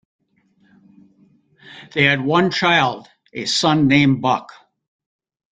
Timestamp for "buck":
4.23-4.51